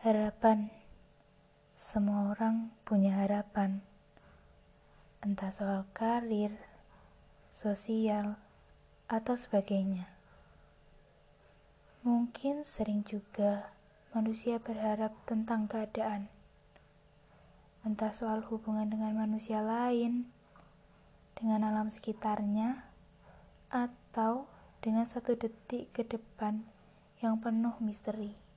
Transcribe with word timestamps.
Harapan. 0.00 0.72
Semua 1.76 2.32
orang 2.32 2.72
punya 2.88 3.20
harapan. 3.20 3.84
Entah 5.20 5.52
soal 5.52 5.84
karir, 5.92 6.56
sosial, 7.52 8.40
atau 9.12 9.36
sebagainya. 9.36 10.08
Mungkin 12.00 12.64
sering 12.64 13.04
juga 13.04 13.76
manusia 14.16 14.56
berharap 14.56 15.12
tentang 15.28 15.68
keadaan. 15.68 16.32
Entah 17.84 18.16
soal 18.16 18.40
hubungan 18.48 18.88
dengan 18.88 19.12
manusia 19.12 19.60
lain, 19.60 20.32
dengan 21.36 21.68
alam 21.68 21.92
sekitarnya, 21.92 22.88
atau 23.68 24.48
dengan 24.80 25.04
satu 25.04 25.36
detik 25.36 25.92
ke 25.92 26.08
depan 26.08 26.64
yang 27.20 27.36
penuh 27.36 27.76
misteri. 27.84 28.48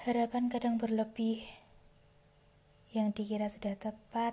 Harapan 0.00 0.48
kadang 0.48 0.80
berlebih. 0.80 1.44
Yang 2.96 3.20
dikira 3.20 3.52
sudah 3.52 3.76
tepat, 3.76 4.32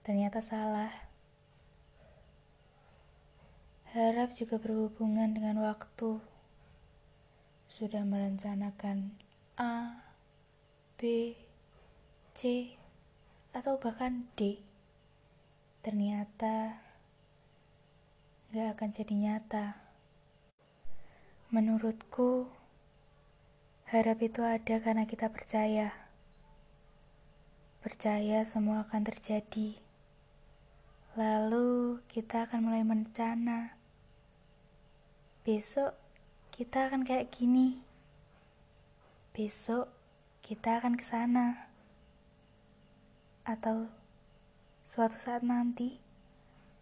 ternyata 0.00 0.40
salah. 0.40 0.88
Harap 3.92 4.32
juga 4.32 4.56
berhubungan 4.56 5.36
dengan 5.36 5.60
waktu. 5.60 6.24
Sudah 7.68 8.00
merencanakan 8.08 9.12
A, 9.60 10.08
B, 10.96 11.36
C, 12.32 12.72
atau 13.52 13.76
bahkan 13.76 14.24
D. 14.40 14.56
Ternyata 15.84 16.80
gak 18.56 18.72
akan 18.72 18.88
jadi 18.88 19.14
nyata. 19.20 19.76
Menurutku, 21.52 22.63
Harap 23.84 24.24
itu 24.24 24.40
ada 24.40 24.80
karena 24.80 25.04
kita 25.04 25.28
percaya. 25.28 25.92
Percaya 27.84 28.40
semua 28.48 28.88
akan 28.88 29.04
terjadi. 29.04 29.76
Lalu 31.20 32.00
kita 32.08 32.48
akan 32.48 32.64
mulai 32.64 32.80
merencana. 32.80 33.76
Besok 35.44 35.92
kita 36.48 36.88
akan 36.88 37.04
kayak 37.04 37.28
gini. 37.28 37.84
Besok 39.36 39.92
kita 40.40 40.80
akan 40.80 40.96
ke 40.96 41.04
sana. 41.04 41.68
Atau 43.44 43.92
suatu 44.88 45.20
saat 45.20 45.44
nanti 45.44 46.00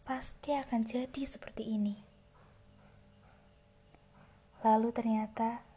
pasti 0.06 0.54
akan 0.54 0.86
jadi 0.86 1.22
seperti 1.26 1.66
ini. 1.66 1.98
Lalu 4.62 4.94
ternyata 4.94 5.71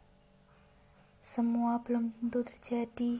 semua 1.26 1.82
belum 1.82 2.14
tentu 2.22 2.46
terjadi, 2.46 3.18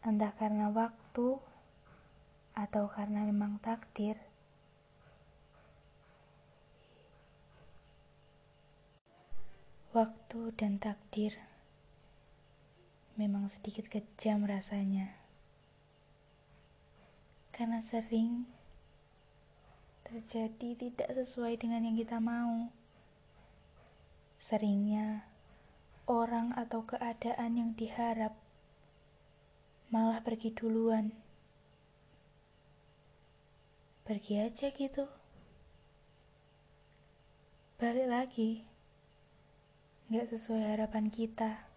entah 0.00 0.32
karena 0.32 0.72
waktu 0.72 1.36
atau 2.56 2.88
karena 2.88 3.28
memang 3.28 3.60
takdir. 3.60 4.16
Waktu 9.92 10.56
dan 10.56 10.80
takdir 10.80 11.36
memang 13.20 13.44
sedikit 13.52 13.92
kejam 13.92 14.48
rasanya, 14.48 15.12
karena 17.52 17.84
sering 17.84 18.48
terjadi 20.08 20.80
tidak 20.80 21.12
sesuai 21.12 21.60
dengan 21.60 21.84
yang 21.84 22.00
kita 22.00 22.24
mau. 22.24 22.72
Seringnya 24.40 25.31
orang 26.10 26.56
atau 26.58 26.82
keadaan 26.82 27.58
yang 27.58 27.70
diharap 27.78 28.34
malah 29.92 30.24
pergi 30.24 30.50
duluan. 30.50 31.12
Pergi 34.02 34.40
aja 34.40 34.72
gitu. 34.72 35.04
Balik 37.76 38.08
lagi. 38.08 38.64
Gak 40.08 40.32
sesuai 40.32 40.74
harapan 40.74 41.12
kita. 41.12 41.68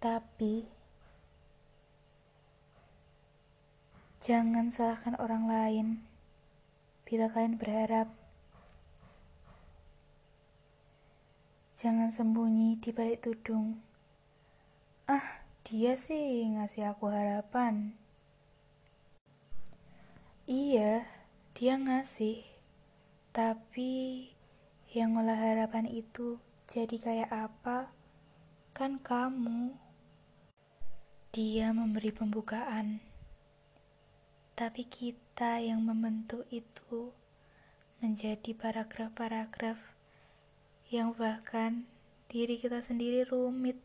Tapi 0.00 0.64
jangan 4.24 4.72
salahkan 4.72 5.20
orang 5.20 5.44
lain 5.44 5.86
bila 7.04 7.28
kalian 7.28 7.60
berharap 7.60 8.23
Jangan 11.84 12.08
sembunyi 12.08 12.80
di 12.80 12.96
balik 12.96 13.28
tudung. 13.28 13.76
Ah, 15.04 15.44
dia 15.68 16.00
sih 16.00 16.48
ngasih 16.48 16.96
aku 16.96 17.12
harapan. 17.12 17.92
Iya, 20.48 21.04
dia 21.52 21.76
ngasih. 21.76 22.40
Tapi 23.36 24.24
yang 24.96 25.12
ngolah 25.12 25.36
harapan 25.36 25.84
itu 25.84 26.40
jadi 26.72 26.96
kayak 26.96 27.52
apa? 27.52 27.92
Kan 28.72 28.96
kamu. 29.04 29.76
Dia 31.36 31.68
memberi 31.76 32.16
pembukaan. 32.16 33.04
Tapi 34.56 34.88
kita 34.88 35.60
yang 35.60 35.84
membentuk 35.84 36.48
itu 36.48 37.12
menjadi 38.00 38.56
paragraf-paragraf 38.56 40.03
yang 40.94 41.10
bahkan 41.18 41.82
diri 42.30 42.54
kita 42.54 42.78
sendiri 42.78 43.26
rumit 43.26 43.82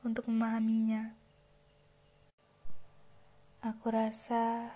untuk 0.00 0.32
memahaminya. 0.32 1.12
Aku 3.60 3.92
rasa 3.92 4.72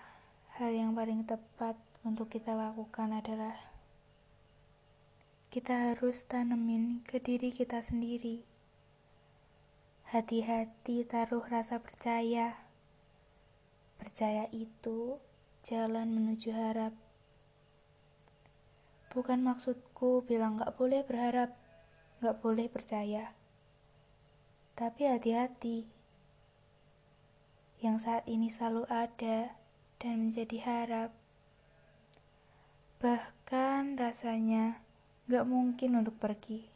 hal 0.61 0.71
yang 0.77 0.93
paling 0.93 1.25
tepat 1.25 1.81
untuk 2.05 2.29
kita 2.29 2.53
lakukan 2.53 3.17
adalah 3.17 3.57
kita 5.49 5.97
harus 5.97 6.29
tanemin 6.29 7.01
ke 7.09 7.17
diri 7.25 7.49
kita 7.49 7.81
sendiri. 7.81 8.45
Hati-hati 10.13 11.09
taruh 11.09 11.49
rasa 11.49 11.81
percaya. 11.81 12.69
Percaya 13.97 14.45
itu 14.53 15.17
jalan 15.65 16.13
menuju 16.13 16.53
harap. 16.53 16.93
Bukan 19.09 19.41
maksudku 19.41 20.25
bilang 20.29 20.61
gak 20.61 20.77
boleh 20.77 21.01
berharap, 21.05 21.62
Gak 22.23 22.39
boleh 22.39 22.71
percaya. 22.71 23.35
Tapi 24.79 25.11
hati-hati. 25.11 25.91
Yang 27.83 27.97
saat 28.07 28.25
ini 28.31 28.47
selalu 28.47 28.87
ada 28.87 29.59
dan 29.99 30.31
menjadi 30.31 30.63
harap. 30.63 31.11
Bahkan 33.03 33.99
rasanya 33.99 34.79
gak 35.27 35.51
mungkin 35.51 35.99
untuk 35.99 36.15
pergi. 36.23 36.71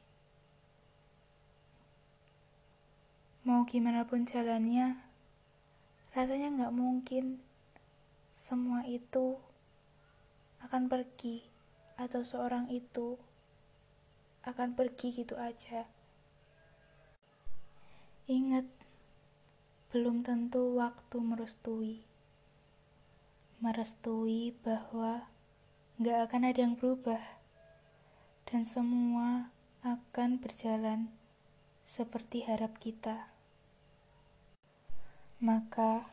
Mau 3.46 3.62
gimana 3.70 4.02
pun 4.02 4.26
jalannya, 4.26 4.98
rasanya 6.10 6.66
gak 6.66 6.74
mungkin 6.74 7.38
semua 8.34 8.82
itu 8.82 9.38
akan 10.66 10.90
pergi 10.90 11.46
atau 11.94 12.26
seorang 12.26 12.66
itu 12.74 13.14
akan 14.46 14.78
pergi 14.78 15.10
gitu 15.10 15.34
aja. 15.34 15.90
Ingat, 18.30 18.66
belum 19.90 20.22
tentu 20.22 20.78
waktu 20.78 21.18
merestui. 21.18 22.06
Merestui 23.58 24.54
bahwa 24.62 25.26
gak 25.98 26.30
akan 26.30 26.42
ada 26.46 26.62
yang 26.62 26.78
berubah. 26.78 27.22
Dan 28.46 28.62
semua 28.62 29.50
akan 29.82 30.38
berjalan 30.38 31.10
seperti 31.82 32.46
harap 32.46 32.78
kita. 32.78 33.26
Maka, 35.42 36.06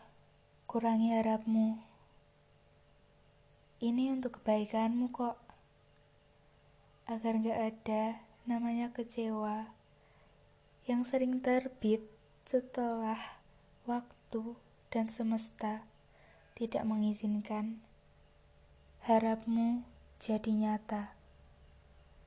kurangi 0.65 1.13
harapmu. 1.13 1.77
Ini 3.77 4.09
untuk 4.09 4.41
kebaikanmu 4.41 5.13
kok 5.13 5.42
agar 7.03 7.35
gak 7.39 7.59
ada 7.59 8.03
namanya 8.47 8.91
kecewa 8.95 9.71
yang 10.83 11.07
sering 11.07 11.39
terbit 11.39 12.03
setelah 12.43 13.39
waktu 13.87 14.55
dan 14.91 15.07
semesta 15.07 15.87
tidak 16.59 16.83
mengizinkan 16.83 17.79
harapmu 19.03 19.83
jadi 20.19 20.51
nyata. 20.51 21.15